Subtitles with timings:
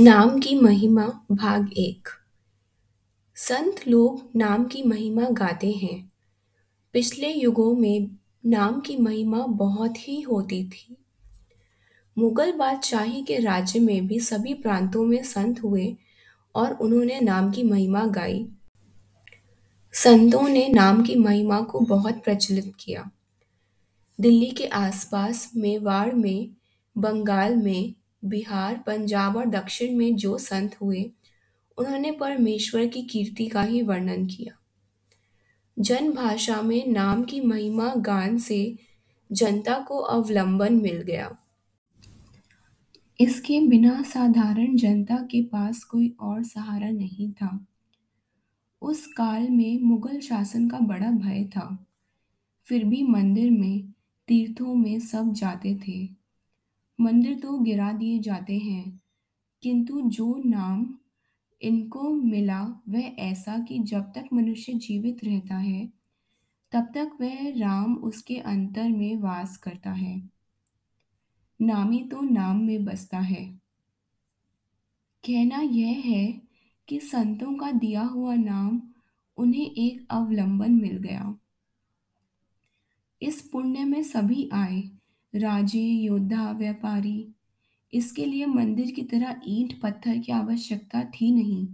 [0.00, 2.08] नाम की महिमा भाग एक।
[3.34, 6.12] संत लोग नाम की महिमा गाते हैं।
[6.92, 8.16] पिछले युगों में
[8.46, 10.96] नाम की महिमा बहुत ही होती थी।
[12.18, 15.96] मुगल बादशाही के राज्य में भी सभी प्रांतों में संत हुए
[16.54, 18.48] और उन्होंने नाम की महिमा गाई।
[19.92, 23.10] संतों ने नाम की महिमा को बहुत प्रचलित किया।
[24.20, 26.50] दिल्ली के आसपास मेवाड़ में,
[26.98, 27.94] बंगाल में
[28.24, 31.10] बिहार, पंजाब और दक्षिण में जो संत हुए,
[31.78, 34.58] उन्होंने परमेश्वर की कीर्ति का ही वर्णन किया।
[35.78, 38.78] जन भाषा में नाम की महिमा गान से
[39.32, 41.36] जनता को अवलंबन मिल गया।
[43.20, 47.66] इसके बिना साधारण जनता के पास कोई और सहारा नहीं था।
[48.82, 51.86] उस काल में मुगल शासन का बड़ा भय था।
[52.64, 53.92] फिर भी मंदिर में,
[54.28, 56.17] तीर्थों में सब जाते थे।
[57.00, 59.00] मंदिर तो गिरा दिए जाते हैं,
[59.62, 60.94] किंतु जो नाम
[61.62, 65.86] इनको मिला वह ऐसा कि जब तक मनुष्य जीवित रहता है,
[66.72, 70.30] तब तक वह राम उसके अंतर में वास करता है।
[71.60, 73.44] नामी तो नाम में बसता है।
[75.24, 76.26] कहना यह है
[76.88, 78.82] कि संतों का दिया हुआ नाम
[79.38, 81.34] उन्हें एक अवलंबन मिल गया।
[83.22, 84.82] इस पुण्य में सभी आए
[85.34, 87.34] राजे, योद्धा, व्यापारी।
[87.94, 91.66] इसके लिए मंदिर की तरह ईंट, पत्थर की आवश्यकता थी नहीं,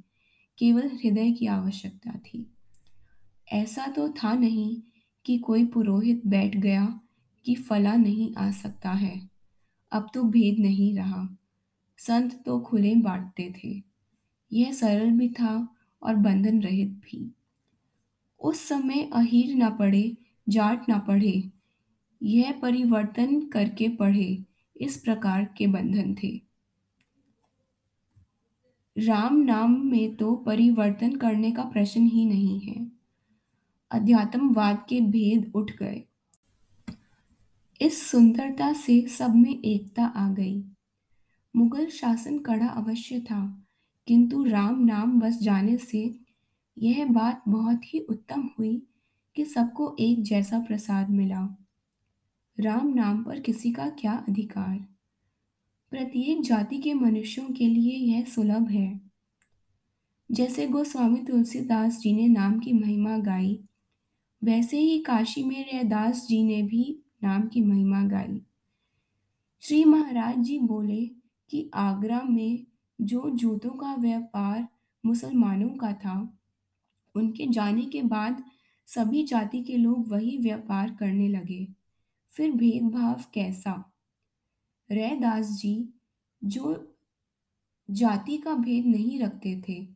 [0.58, 2.50] केवल हृदय की आवश्यकता थी।
[3.52, 4.82] ऐसा तो था नहीं
[5.26, 7.00] कि कोई पुरोहित बैठ गया
[7.44, 9.30] कि फला नहीं आ सकता है।
[9.92, 11.28] अब तो भेद नहीं रहा।
[11.98, 13.82] संत तो खुले बांटते थे।
[14.52, 15.68] यह सरल भी था
[16.02, 17.34] और बंधन रहित भी।
[18.40, 20.16] उस समय अहीर ना पड़े,
[20.48, 21.50] जाट ना पढ़े
[22.22, 24.44] यह परिवर्तन करके पढ़े,
[24.76, 26.42] इस प्रकार के बंधन थे।
[28.98, 32.86] राम नाम में तो परिवर्तन करने का प्रश्न ही नहीं है।
[33.90, 36.02] अध्यात्मवाद के भेद उठ गए।
[37.80, 40.64] इस सुंदरता से सब में एकता आ गई।
[41.56, 43.66] मुगल शासन कड़ा अवश्य था,
[44.06, 46.14] किंतु राम नाम बस जाने से
[46.78, 48.86] यह बात बहुत ही उत्तम हुई
[49.36, 51.63] कि सबको एक जैसा प्रसाद मिला।
[52.60, 54.78] राम नाम पर किसी का क्या अधिकार?
[55.90, 59.00] प्रत्येक जाति के मनुष्यों के लिए यह सुलभ है।
[60.32, 63.64] जैसे गोस्वामी तुलसीदास जी ने नाम की महिमा गाई,
[64.44, 68.42] वैसे ही काशी में रैदास जी ने भी नाम की महिमा गाई।
[69.60, 71.06] श्री महाराज जी बोले
[71.50, 72.66] कि आगरा में
[73.00, 74.68] जो जूतों का व्यापार
[75.06, 76.38] मुसलमानों का था,
[77.14, 78.44] उनके जाने के बाद
[78.86, 81.83] सभी जाति के लोग वही व्यापार करने लगे।
[82.34, 83.92] फिर भेदभाव कैसा?
[84.90, 85.88] रैदास जी
[86.44, 86.96] जो
[87.90, 89.88] जाति का भेद नहीं रखते थे,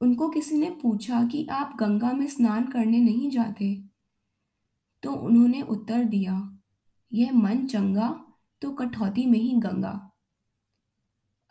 [0.00, 3.84] उनको किसी ने पूछा कि आप गंगा में स्नान करने नहीं जाते?
[5.02, 6.58] तो उन्होंने उत्तर दिया,
[7.12, 10.12] यह मन चंगा तो कठौती में ही गंगा।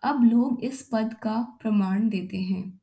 [0.03, 2.81] अब लोग इस पद का प्रमाण देते हैं।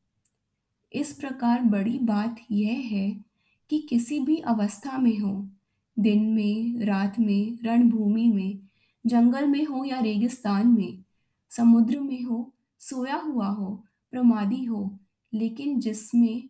[0.93, 3.25] इस प्रकार बड़ी बात यह है
[3.71, 5.51] कि किसी भी अवस्था में हो
[5.99, 8.69] दिन में, रात में, रणभूमि में,
[9.07, 11.05] जंगल में हो या रेगिस्तान में,
[11.51, 14.99] समुद्र में हो, सोया हुआ हो, प्रमादी हो,
[15.35, 16.49] लेकिन जिसमें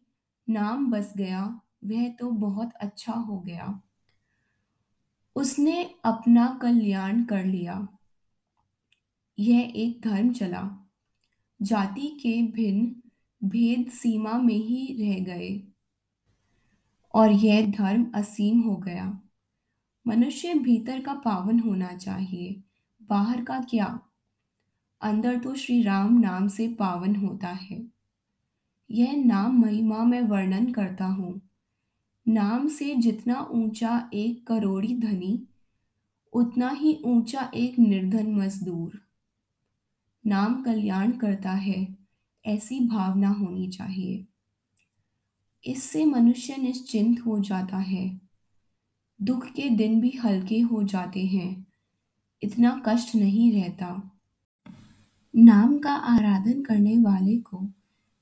[0.50, 3.82] नाम बस गया, वह तो बहुत अच्छा हो गया।
[5.36, 7.88] उसने अपना कल्याण कर लिया।
[9.38, 10.90] यह एक धर्म चला।
[11.62, 12.96] जाति के भिन्न
[13.48, 15.62] भेद सीमा में ही रह गए।
[17.14, 19.20] और यह धर्म असीम हो गया।
[20.08, 22.62] मनुष्य भीतर का पावन होना चाहिए।
[23.02, 24.00] बाहर का क्या?
[25.00, 27.88] अंदर तो श्री राम नाम से पावन होता है।
[28.90, 31.40] यह नाम महिमा में वर्णन करता हूँ।
[32.28, 35.46] नाम से जितना ऊँचा एक करोड़ी धनी,
[36.32, 39.00] उतना ही ऊँचा एक निर्धन मजदूर।
[40.26, 41.96] नाम कल्याण करता है,
[42.46, 44.26] ऐसी भावना होनी चाहिए।
[45.64, 48.27] इससे मनुष्य निश्चिंत हो जाता है।
[49.22, 51.66] दुख के दिन भी हल्के हो जाते हैं।
[52.42, 54.10] इतना कष्ट नहीं रहता।
[55.36, 57.66] नाम का आराधन करने वाले को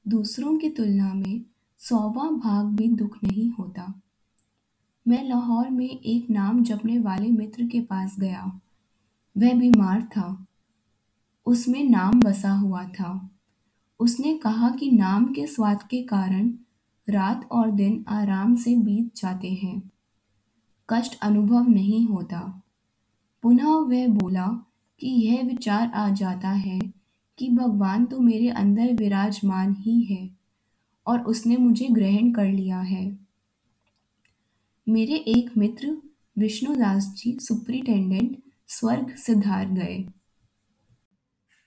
[0.08, 1.44] दूसरों की तुलना में
[1.78, 4.00] सौवा भाग भी दुख नहीं होता।
[5.08, 8.60] मैं लाहौर में एक नाम जपने वाले मित्र के पास गया।
[9.38, 10.46] वह बीमार था।
[11.46, 13.30] उसमें नाम बसा हुआ था।
[14.00, 16.54] उसने कहा कि नाम के स्वाद के कारण
[17.08, 19.90] रात और दिन आराम से बीत जाते हैं।
[20.90, 22.62] कष्ट अनुभव नहीं होता।
[23.42, 24.46] पुनः वह बोला
[25.00, 26.78] कि यह विचार आ जाता है
[27.38, 30.30] कि भगवान तो मेरे अंदर विराजमान ही है
[31.06, 33.18] और उसने मुझे ग्रहण कर लिया है।
[34.88, 36.02] मेरे एक मित्र
[36.38, 40.04] विष्णुदास जी सुपरिटेंडेंट स्वर्ग सिधार गए।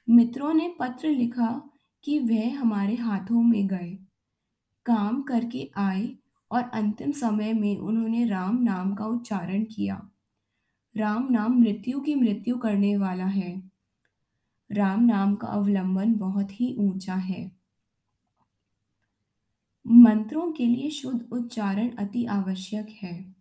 [0.09, 1.69] मित्रों ने पत्र लिखा
[2.03, 3.97] कि वह हमारे हाथों में गए।
[4.85, 6.09] काम करके आए
[6.51, 10.09] और अंतिम समय में उन्होंने राम नाम का उच्चारण किया।
[10.97, 13.71] राम नाम मृत्यु की मृत्यु करने वाला है।
[14.71, 17.51] राम नाम का अवलंबन बहुत ही ऊँचा है।
[19.87, 23.35] मंत्रों के लिए शुद्ध उच्चारण अति आवश्यक है।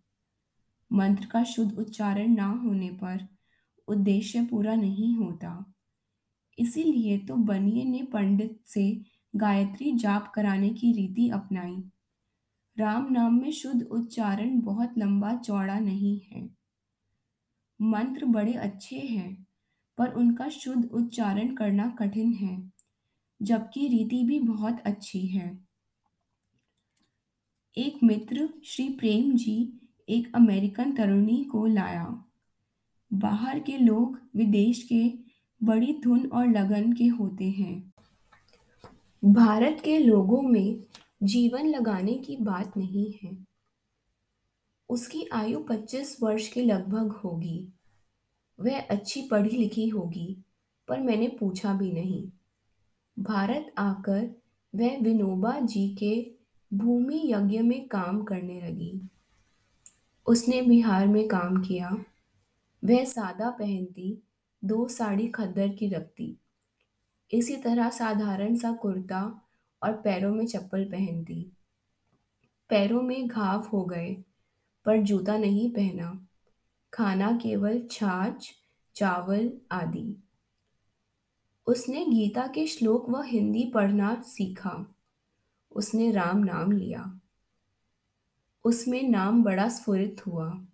[0.93, 3.27] मंत्र का शुद्ध उच्चारण ना होने पर
[3.87, 5.73] उद्देश्य पूरा नहीं होता।
[6.59, 9.01] इसीलिए तो बनिए ने पंडित से
[9.35, 11.83] गायत्री जाप कराने की रीति अपनाई।
[12.79, 16.49] राम नाम में शुद्ध उच्चारण बहुत लंबा चौड़ा नहीं है।
[17.81, 19.47] मंत्र बड़े अच्छे हैं,
[19.97, 22.71] पर उनका शुद्ध उच्चारण करना कठिन है,
[23.41, 25.59] जबकि रीति भी बहुत अच्छी है।
[27.77, 29.73] एक मित्र, श्री प्रेम जी,
[30.09, 32.25] एक अमेरिकन तरुणी को लाया।
[33.13, 35.13] बाहर के लोग विदेश के
[35.63, 37.93] बड़ी धुन और लगन के होते हैं।
[39.25, 40.88] भारत के लोगों में
[41.23, 43.45] जीवन लगाने की बात नहीं है।
[44.89, 47.73] उसकी आयु 25 वर्ष के लगभग होगी।
[48.59, 50.43] वह अच्छी पढ़ी लिखी होगी,
[50.87, 52.31] पर मैंने पूछा भी नहीं।
[53.23, 54.41] भारत आकर
[54.75, 56.31] वह विनोबा जी के
[56.77, 59.01] भूमि यज्ञ में काम करने लगी।
[60.27, 61.89] उसने बिहार में काम किया।
[62.85, 64.23] वह सादा पहनती,
[64.63, 66.37] दो साड़ी खद्दर की रखती।
[67.33, 69.48] इसी तरह साधारण सा कुर्ता
[69.83, 71.51] और पैरों में चप्पल पहनती।
[72.69, 74.23] पैरों में घाव हो गए,
[74.85, 76.27] पर जूता नहीं पहना।
[76.93, 78.51] खाना केवल छाछ,
[78.95, 80.23] चावल आदि।
[81.67, 84.95] उसने गीता के श्लोक व हिंदी पढ़ना सीखा।
[85.71, 87.19] उसने राम नाम लिया।
[88.63, 90.65] उसमें नाम बड़ा स्फुरित हुआ।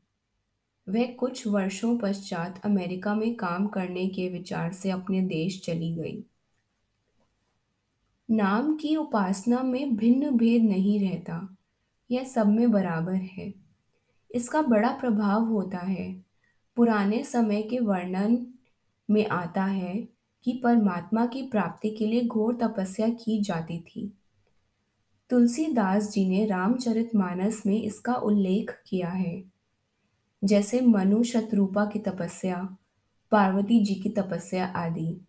[0.90, 6.24] वह कुछ वर्षों पश्चात अमेरिका में काम करने के विचार से अपने देश चली गई।
[8.32, 11.58] नाम की उपासना में भिन्न भेद नहीं रहता,
[12.12, 13.54] यह सब में बराबर है।
[14.36, 16.26] इसका बड़ा प्रभाव होता है।
[16.76, 18.48] पुराने समय के वर्णन
[19.12, 20.08] में आता है
[20.44, 24.18] कि परमात्मा की प्राप्ति के लिए घोर तपस्या की जाती थी।
[25.30, 29.44] तुलसीदास जी ने रामचरितमानस में इसका उल्लेख किया है।
[30.44, 32.78] जैसे मनु शत्रुपा की तपस्या,
[33.32, 35.22] पार्वती जी की तपस्या आदि।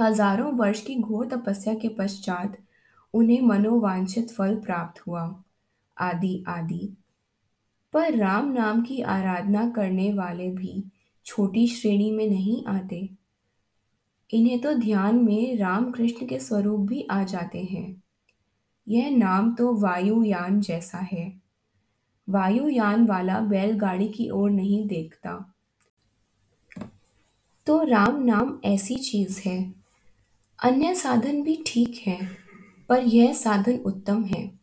[0.00, 2.56] हज़ारों वर्ष की घोर तपस्या के पश्चात
[3.14, 5.42] उन्हें मनोवांछित फल प्राप्त हुआ।
[5.98, 6.96] आदि आदि।
[7.92, 10.84] पर राम नाम की आराधना करने वाले भी
[11.24, 13.08] छोटी श्रेणी में नहीं आते।
[14.30, 18.02] इन्हें तो ध्यान में राम कृष्ण के स्वरूप भी आ जाते हैं।
[18.88, 21.40] यह नाम तो वायुयान जैसा है।
[22.28, 25.54] वायुयान वाला बैलगाड़ी की ओर नहीं देखता।
[27.66, 29.85] तो राम नाम ऐसी चीज़ है।
[30.62, 32.30] अन्य साधन भी ठीक है,
[32.88, 34.58] पर यह साधन उत्तम है।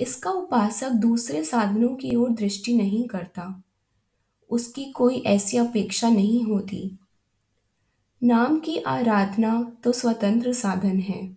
[0.00, 3.62] इसका उपासक दूसरे साधनों की ओर दृष्टि नहीं करता।
[4.50, 6.98] उसकी कोई ऐसी अपेक्षा नहीं होती।
[8.22, 11.36] नाम की आराधना तो स्वतंत्र साधन है।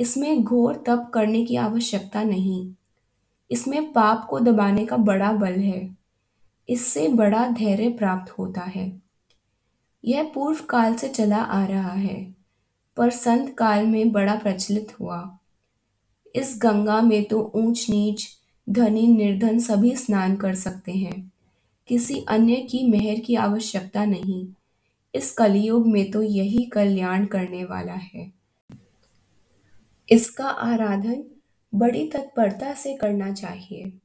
[0.00, 2.74] इसमें घोर तप करने की आवश्यकता नहीं।
[3.50, 5.96] इसमें पाप को दबाने का बड़ा बल है।
[6.68, 9.02] इससे बड़ा धैर्य प्राप्त होता है।
[10.04, 12.39] यह पूर्व काल से चला आ रहा है।
[13.00, 15.38] पर संत काल में बड़ा प्रचलित हुआ।
[16.36, 18.28] इस गंगा में तो ऊंच नीच
[18.70, 21.32] धनी निर्धन सभी स्नान कर सकते हैं।
[21.88, 24.48] किसी अन्य की मेहर की आवश्यकता नहीं।
[25.14, 28.32] इस कलयुग में तो यही कल्याण करने वाला है।
[30.10, 31.24] इसका आराधन
[31.74, 33.99] बड़ी तत्परता से करना चाहिए।